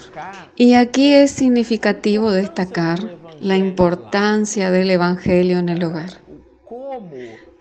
Y 0.56 0.74
aquí 0.74 1.14
es 1.14 1.30
significativo 1.30 2.30
destacar 2.30 3.16
la 3.40 3.56
importancia 3.56 4.70
del 4.70 4.90
Evangelio 4.90 5.58
en 5.58 5.68
el 5.68 5.84
hogar 5.84 6.24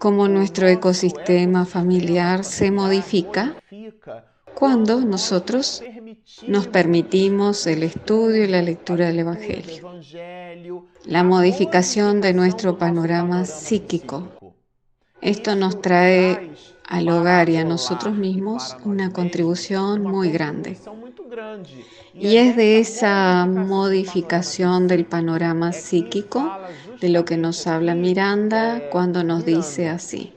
cómo 0.03 0.27
nuestro 0.27 0.67
ecosistema 0.67 1.65
familiar 1.65 2.43
se 2.43 2.71
modifica 2.71 3.55
cuando 4.53 4.99
nosotros 4.99 5.81
nos 6.45 6.67
permitimos 6.67 7.65
el 7.67 7.83
estudio 7.83 8.43
y 8.43 8.47
la 8.47 8.61
lectura 8.61 9.07
del 9.07 9.19
Evangelio. 9.19 9.93
La 11.05 11.23
modificación 11.23 12.19
de 12.19 12.33
nuestro 12.33 12.77
panorama 12.77 13.45
psíquico. 13.45 14.27
Esto 15.23 15.55
nos 15.55 15.81
trae 15.81 16.51
al 16.87 17.07
hogar 17.09 17.49
y 17.49 17.55
a 17.55 17.63
nosotros 17.63 18.13
mismos 18.13 18.75
una 18.83 19.11
contribución 19.11 20.03
muy 20.03 20.29
grande. 20.29 20.77
Y 22.13 22.37
es 22.37 22.55
de 22.57 22.79
esa 22.79 23.45
modificación 23.45 24.87
del 24.87 25.05
panorama 25.05 25.71
psíquico 25.71 26.51
de 26.99 27.09
lo 27.09 27.23
que 27.25 27.37
nos 27.37 27.65
habla 27.67 27.95
Miranda 27.95 28.89
cuando 28.91 29.23
nos 29.23 29.45
dice 29.45 29.87
así. 29.89 30.33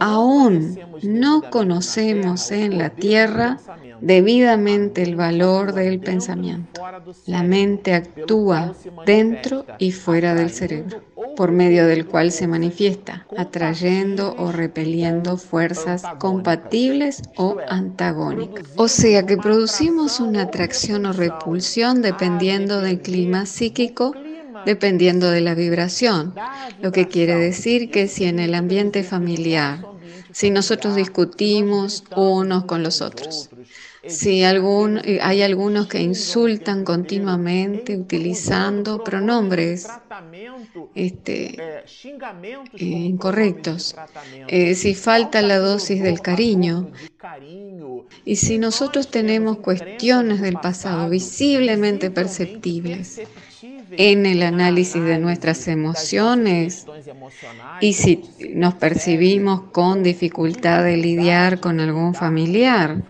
Aún 0.00 0.78
no 1.02 1.50
conocemos 1.50 2.50
en 2.50 2.76
la 2.76 2.90
tierra 2.90 3.58
debidamente 4.02 5.02
el 5.02 5.16
valor 5.16 5.72
del 5.72 5.98
pensamiento. 5.98 6.82
La 7.24 7.42
mente 7.42 7.94
actúa 7.94 8.74
dentro 9.06 9.64
y 9.78 9.92
fuera 9.92 10.34
del 10.34 10.50
cerebro, 10.50 11.02
por 11.36 11.52
medio 11.52 11.86
del 11.86 12.06
cual 12.06 12.32
se 12.32 12.48
manifiesta, 12.48 13.26
atrayendo 13.36 14.34
o 14.38 14.50
repeliendo 14.50 15.36
fuerzas 15.36 16.02
compatibles 16.18 17.22
o 17.36 17.58
antagónicas. 17.68 18.66
O 18.76 18.88
sea 18.88 19.24
que 19.26 19.36
producimos 19.36 20.18
una 20.18 20.42
atracción 20.42 21.06
o 21.06 21.12
repulsión 21.12 22.02
dependiendo 22.02 22.80
del 22.80 23.00
clima 23.00 23.46
psíquico 23.46 24.14
dependiendo 24.64 25.30
de 25.30 25.40
la 25.40 25.54
vibración, 25.54 26.34
lo 26.82 26.90
que 26.90 27.06
quiere 27.06 27.36
decir 27.36 27.90
que 27.90 28.08
si 28.08 28.24
en 28.24 28.40
el 28.40 28.54
ambiente 28.54 29.04
familiar, 29.04 29.86
si 30.32 30.50
nosotros 30.50 30.96
discutimos 30.96 32.04
unos 32.16 32.64
con 32.64 32.82
los 32.82 33.00
otros, 33.00 33.48
si 34.08 34.44
algún, 34.44 35.00
hay 35.20 35.42
algunos 35.42 35.86
que 35.86 36.00
insultan 36.00 36.84
continuamente 36.84 37.96
utilizando 37.96 39.02
pronombres 39.02 39.88
este, 40.94 41.56
eh, 41.60 41.84
incorrectos, 42.76 43.96
eh, 44.48 44.74
si 44.74 44.94
falta 44.94 45.42
la 45.42 45.58
dosis 45.58 46.02
del 46.02 46.20
cariño, 46.20 46.90
y 48.24 48.36
si 48.36 48.58
nosotros 48.58 49.10
tenemos 49.10 49.58
cuestiones 49.58 50.40
del 50.40 50.54
pasado 50.54 51.08
visiblemente 51.08 52.10
perceptibles, 52.10 53.20
en 53.90 54.26
el 54.26 54.42
análisis 54.42 55.02
de 55.02 55.18
nuestras 55.18 55.68
emociones 55.68 56.86
y 57.80 57.92
si 57.94 58.24
nos 58.54 58.74
percibimos 58.74 59.62
con 59.72 60.02
dificultad 60.02 60.84
de 60.84 60.96
lidiar 60.96 61.60
con 61.60 61.80
algún 61.80 62.14
familiar, 62.14 63.02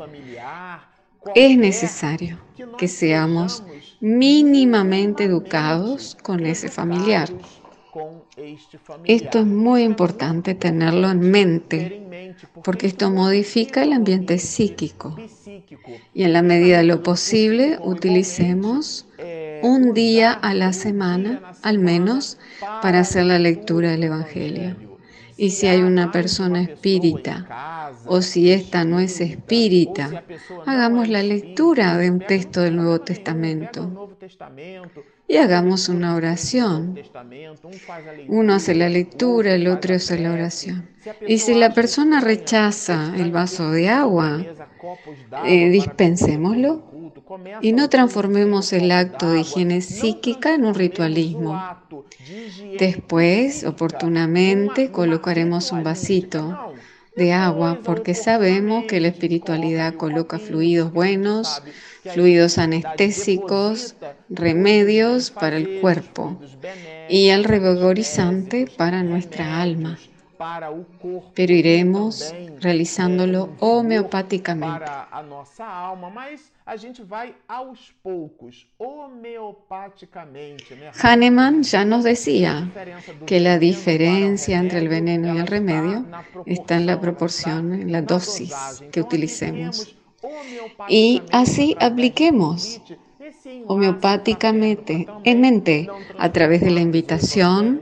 es 1.35 1.59
necesario 1.59 2.39
que 2.79 2.89
seamos 2.89 3.63
mínimamente 4.01 5.25
educados 5.25 6.17
con 6.23 6.47
ese 6.47 6.69
familiar. 6.69 7.29
Esto 9.05 9.39
es 9.41 9.47
muy 9.47 9.83
importante 9.83 10.55
tenerlo 10.55 11.11
en 11.11 11.21
mente, 11.21 12.35
porque 12.63 12.87
esto 12.87 13.11
modifica 13.11 13.83
el 13.83 13.93
ambiente 13.93 14.39
psíquico. 14.39 15.17
Y 16.13 16.25
en 16.25 16.33
la 16.35 16.43
medida 16.43 16.79
de 16.79 16.85
lo 16.85 17.03
posible, 17.03 17.79
utilicemos 17.83 19.07
un 19.63 19.95
día 19.95 20.33
a 20.33 20.53
la 20.53 20.73
semana, 20.75 21.53
al 21.63 21.79
menos, 21.79 22.39
para 22.83 23.01
hacer 23.01 23.25
la 23.25 23.39
lectura 23.39 23.91
del 23.91 24.05
Evangelio. 24.05 24.86
Y 25.37 25.51
si 25.51 25.67
hay 25.67 25.83
una 25.83 26.11
persona 26.11 26.63
espírita 26.63 27.93
o 28.07 28.23
si 28.23 28.51
esta 28.51 28.85
no 28.85 29.01
es 29.01 29.21
espírita, 29.21 30.25
hagamos 30.65 31.09
la 31.09 31.23
lectura 31.23 31.97
de 31.99 32.11
un 32.11 32.21
texto 32.21 32.63
del 32.63 32.77
Nuevo 32.77 33.01
Testamento 33.01 34.11
y 35.29 35.37
hagamos 35.37 35.89
una 35.89 36.15
oración. 36.15 36.99
Uno 38.29 38.55
hace 38.55 38.75
la 38.75 38.89
lectura, 38.89 39.55
el 39.55 39.69
otro 39.69 39.95
hace 39.95 40.19
la 40.19 40.33
oración. 40.33 40.89
Y 41.27 41.39
si 41.39 41.55
la 41.55 41.75
persona 41.75 42.21
rechaza 42.21 43.13
el 43.17 43.31
vaso 43.31 43.71
de 43.71 43.89
agua, 43.89 44.45
eh, 45.45 45.69
dispensémoslo 45.69 46.96
y 47.61 47.73
no 47.73 47.89
transformemos 47.89 48.73
el 48.73 48.91
acto 48.93 49.31
de 49.31 49.41
higiene 49.41 49.81
psíquica 49.81 50.55
en 50.55 50.65
un 50.65 50.75
ritualismo. 50.75 51.61
Después, 52.79 53.65
oportunamente, 53.65 54.91
colocaremos 54.91 55.73
un 55.73 55.83
vasito 55.83 56.73
de 57.17 57.33
agua 57.33 57.81
porque 57.83 58.15
sabemos 58.15 58.85
que 58.85 59.01
la 59.01 59.09
espiritualidad 59.09 59.95
coloca 59.95 60.39
fluidos 60.39 60.93
buenos, 60.93 61.63
fluidos 62.05 62.59
anestésicos, 62.59 63.97
remedios 64.29 65.31
para 65.31 65.57
el 65.57 65.81
cuerpo 65.81 66.39
y 67.09 67.29
el 67.29 67.45
revigorizante 67.45 68.67
para 68.77 69.03
nuestra 69.03 69.61
alma. 69.61 69.99
Pero 71.35 71.53
iremos 71.53 72.35
realizándolo 72.61 73.51
homeopáticamente. 73.61 74.85
Hahnemann 81.03 81.63
ya 81.63 81.85
nos 81.85 82.05
decía 82.05 82.71
que 83.27 83.41
la 83.41 83.59
diferencia 83.59 84.59
entre 84.59 84.81
el 84.81 84.89
veneno 84.89 85.35
y 85.35 85.39
el 85.39 85.47
remedio 85.47 86.05
está 86.45 86.77
en 86.77 86.87
la 86.87 87.01
proporción, 87.01 87.73
en 87.73 87.93
la 87.93 88.03
dosis 88.03 88.55
que 88.91 89.01
utilicemos. 89.01 89.97
Y 90.89 91.23
así 91.31 91.77
apliquemos 91.79 92.81
homeopáticamente 93.67 95.07
en 95.25 95.41
mente 95.41 95.89
a 96.19 96.33
través 96.33 96.61
de 96.61 96.71
la 96.71 96.81
invitación, 96.81 97.81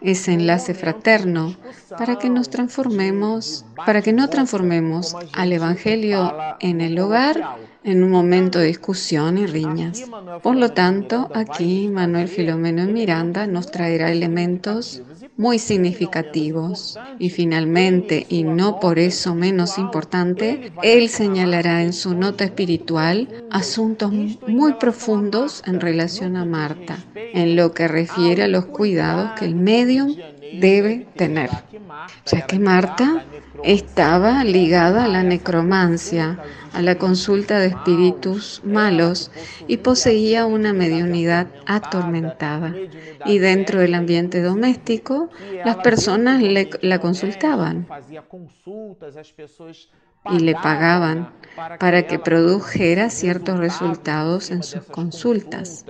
ese 0.00 0.32
enlace 0.32 0.74
fraterno, 0.74 1.56
para 1.96 2.18
que 2.18 2.28
nos 2.30 2.50
transformemos, 2.50 3.64
para 3.86 4.02
que 4.02 4.12
no 4.12 4.28
transformemos 4.28 5.16
al 5.32 5.52
Evangelio 5.52 6.34
en 6.60 6.80
el 6.80 6.98
hogar 6.98 7.56
en 7.84 8.02
un 8.02 8.10
momento 8.10 8.58
de 8.58 8.66
discusión 8.66 9.38
y 9.38 9.46
riñas. 9.46 10.04
Por 10.42 10.56
lo 10.56 10.72
tanto, 10.72 11.30
aquí 11.34 11.88
Manuel 11.88 12.28
Filomeno 12.28 12.84
Miranda 12.86 13.46
nos 13.46 13.70
traerá 13.70 14.10
elementos 14.10 15.02
muy 15.36 15.58
significativos. 15.58 16.98
Y 17.18 17.30
finalmente, 17.30 18.26
y 18.28 18.44
no 18.44 18.80
por 18.80 18.98
eso 18.98 19.34
menos 19.34 19.78
importante, 19.78 20.72
él 20.82 21.08
señalará 21.08 21.82
en 21.82 21.92
su 21.92 22.14
nota 22.14 22.44
espiritual 22.44 23.28
asuntos 23.50 24.12
muy 24.46 24.74
profundos 24.74 25.62
en 25.66 25.80
relación 25.80 26.36
a 26.36 26.44
Marta, 26.44 26.98
en 27.14 27.56
lo 27.56 27.72
que 27.72 27.88
refiere 27.88 28.44
a 28.44 28.48
los 28.48 28.66
cuidados 28.66 29.32
que 29.38 29.44
el 29.44 29.54
medium 29.54 30.14
debe 30.60 31.06
tener, 31.16 31.50
ya 32.26 32.46
que 32.46 32.58
Marta 32.58 33.24
estaba 33.62 34.44
ligada 34.44 35.04
a 35.04 35.08
la 35.08 35.22
necromancia, 35.22 36.38
a 36.72 36.82
la 36.82 36.96
consulta 36.96 37.58
de 37.58 37.68
espíritus 37.68 38.60
malos 38.64 39.30
y 39.68 39.78
poseía 39.78 40.46
una 40.46 40.72
mediunidad 40.72 41.48
atormentada. 41.66 42.74
Y 43.24 43.38
dentro 43.38 43.80
del 43.80 43.94
ambiente 43.94 44.42
doméstico, 44.42 45.30
las 45.64 45.76
personas 45.76 46.42
la 46.82 46.98
consultaban 46.98 47.86
y 50.30 50.38
le 50.40 50.54
pagaban 50.54 51.32
para 51.78 52.06
que 52.06 52.18
produjera 52.18 53.10
ciertos 53.10 53.58
resultados 53.58 54.50
en 54.50 54.62
sus 54.62 54.82
consultas 54.84 55.84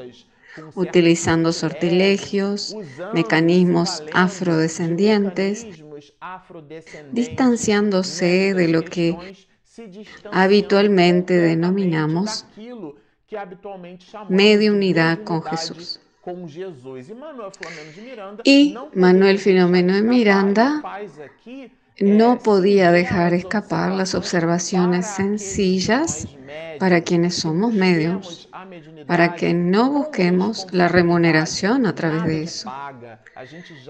utilizando 0.75 1.53
sortilegios, 1.53 2.77
mecanismos 3.12 4.03
afrodescendientes, 4.12 5.67
distanciándose 7.12 8.55
de 8.55 8.69
lo 8.69 8.85
que 8.85 9.17
habitualmente 10.33 11.38
denominamos 11.38 12.47
mediunidad 14.29 15.23
con 15.25 15.43
Jesús. 15.43 16.01
Y 18.45 18.75
Manuel 18.95 19.38
Filomeno 19.38 19.95
de 19.95 20.03
Miranda 20.03 20.83
no 22.01 22.38
podía 22.38 22.90
dejar 22.93 23.35
escapar 23.35 23.93
las 23.93 24.14
observaciones 24.14 25.07
sencillas 25.07 26.27
para 26.79 27.03
quienes 27.03 27.37
somos 27.37 27.73
medios, 27.73 28.49
para 29.07 29.35
que 29.35 29.55
no 29.55 29.90
busquemos 29.90 30.67
la 30.73 30.88
remuneración 30.88 31.87
a 31.87 31.95
través 31.95 32.25
de 32.25 32.43
eso. 32.43 32.73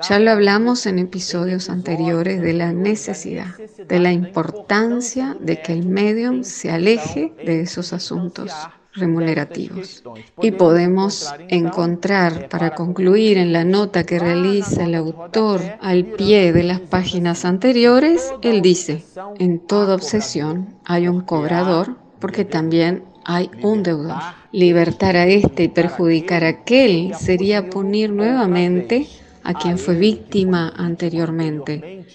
Ya 0.09 0.19
lo 0.19 0.31
hablamos 0.31 0.87
en 0.87 0.99
episodios 0.99 1.71
anteriores 1.71 2.41
de 2.41 2.53
la 2.53 2.73
necesidad, 2.73 3.57
de 3.89 3.99
la 3.99 4.13
importancia 4.13 5.37
de 5.41 5.61
que 5.61 5.73
el 5.73 5.87
medium 5.87 6.45
se 6.45 6.71
aleje 6.71 7.33
de 7.45 7.61
esos 7.61 7.93
asuntos 7.93 8.53
remunerativos. 8.95 10.05
Y 10.41 10.53
podemos 10.53 11.33
encontrar, 11.49 12.49
para 12.49 12.75
concluir 12.75 13.39
en 13.39 13.53
la 13.53 13.65
nota 13.65 14.05
que 14.05 14.19
realiza 14.19 14.85
el 14.85 14.95
autor 14.95 15.61
al 15.81 16.05
pie 16.05 16.53
de 16.53 16.63
las 16.63 16.81
páginas 16.81 17.45
anteriores, 17.45 18.33
él 18.43 18.63
dice, 18.63 19.05
en 19.39 19.59
toda 19.59 19.95
obsesión 19.95 20.79
hay 20.85 21.09
un 21.09 21.21
cobrador 21.23 21.97
porque 22.25 22.47
también 22.47 23.05
hay 23.27 23.51
un 23.61 23.83
deudor. 23.83 24.17
Libertar 24.51 25.15
a 25.15 25.27
este 25.27 25.65
y 25.65 25.69
perjudicar 25.69 26.43
a 26.43 26.49
aquel 26.49 27.13
sería 27.15 27.69
punir 27.69 28.15
nuevamente 28.15 29.07
a 29.43 29.53
quien 29.53 29.77
fue 29.77 29.95
víctima 29.97 30.73
anteriormente. 30.75 32.07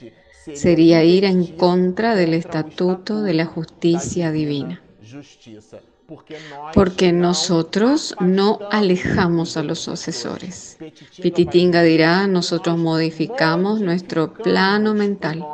Sería 0.55 1.03
ir 1.03 1.25
en 1.25 1.45
contra 1.45 2.15
del 2.15 2.33
estatuto 2.33 3.21
de 3.21 3.35
la 3.35 3.45
justicia 3.45 4.31
divina 4.31 4.81
porque 6.73 7.11
nosotros 7.11 8.15
no 8.19 8.57
alejamos 8.71 9.57
a 9.57 9.61
los 9.61 9.77
sucesores. 9.77 10.79
Pititinga 11.21 11.83
dirá, 11.83 12.25
nosotros 12.25 12.79
modificamos 12.79 13.79
nuestro 13.79 14.33
plano 14.33 14.95
mental. 14.95 15.45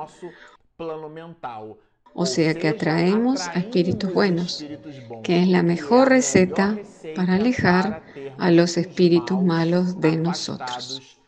O 2.15 2.25
sea 2.25 2.53
que 2.55 2.69
atraemos 2.69 3.41
a 3.49 3.59
espíritus 3.59 4.13
buenos, 4.13 4.65
que 5.21 5.41
es 5.41 5.47
la 5.49 5.63
mejor 5.63 6.09
receta 6.09 6.79
para 7.13 7.35
alejar 7.35 8.03
a 8.37 8.51
los 8.51 8.77
espíritus 8.77 9.43
malos 9.43 9.99
de 9.99 10.15
nosotros. 10.15 11.19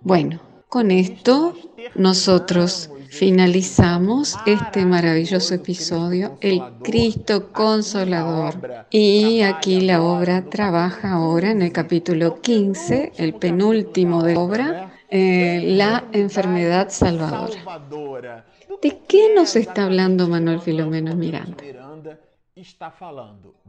Bueno, 0.00 0.40
con 0.68 0.90
esto 0.90 1.54
nosotros 1.94 2.90
finalizamos 3.10 4.36
este 4.46 4.86
maravilloso 4.86 5.54
episodio, 5.54 6.38
el 6.40 6.62
Cristo 6.82 7.52
Consolador. 7.52 8.86
Y 8.90 9.42
aquí 9.42 9.82
la 9.82 10.02
obra 10.02 10.46
trabaja 10.46 11.12
ahora 11.12 11.50
en 11.50 11.62
el 11.62 11.72
capítulo 11.72 12.40
15, 12.40 13.12
el 13.18 13.34
penúltimo 13.34 14.22
de 14.22 14.36
obra, 14.36 14.91
eh, 15.14 15.60
la 15.76 16.04
enfermedad 16.12 16.88
salvadora. 16.88 18.46
¿De 18.80 18.98
qué 19.06 19.34
nos 19.34 19.56
está 19.56 19.84
hablando 19.84 20.26
Manuel 20.26 20.60
Filomeno 20.60 21.14
Miranda? 21.14 21.62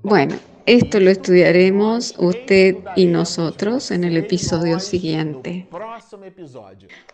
Bueno, 0.02 0.36
esto 0.66 1.02
lo 1.02 1.10
estudiaremos 1.10 2.16
usted 2.18 2.78
y 2.96 3.08
nosotros 3.08 3.92
en 3.92 4.06
el 4.06 4.16
episodio 4.16 4.80
siguiente. 4.80 5.68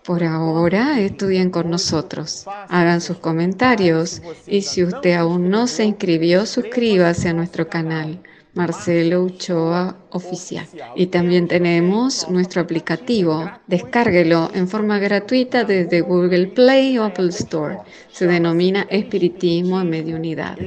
Por 0.03 0.23
ahora, 0.23 0.99
estudien 0.99 1.49
con 1.49 1.71
nosotros, 1.71 2.45
hagan 2.67 3.01
sus 3.01 3.17
comentarios 3.17 4.21
y 4.45 4.61
si 4.61 4.83
usted 4.83 5.13
aún 5.13 5.49
no 5.49 5.65
se 5.65 5.85
inscribió, 5.85 6.45
suscríbase 6.45 7.29
a 7.29 7.33
nuestro 7.33 7.67
canal. 7.67 8.21
Marcelo 8.59 9.23
Uchoa 9.23 9.95
Oficial. 10.09 10.67
Y 10.93 11.07
también 11.07 11.47
tenemos 11.47 12.29
nuestro 12.29 12.61
aplicativo. 12.61 13.49
Descárguelo 13.67 14.51
en 14.53 14.67
forma 14.67 14.99
gratuita 14.99 15.63
desde 15.63 16.01
Google 16.01 16.47
Play 16.47 16.97
o 16.97 17.05
Apple 17.05 17.29
Store. 17.29 17.77
Se 18.11 18.27
denomina 18.27 18.85
Espiritismo 18.89 19.79
en 19.79 19.89
Mediunidad. 19.89 20.57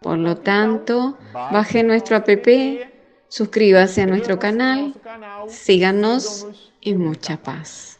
Por 0.00 0.18
lo 0.18 0.38
tanto, 0.38 1.16
baje 1.32 1.84
nuestro 1.84 2.16
app, 2.16 2.28
suscríbase 3.28 4.02
a 4.02 4.06
nuestro 4.06 4.40
canal, 4.40 4.94
síganos 5.46 6.44
y 6.80 6.94
mucha 6.94 7.36
paz. 7.36 7.97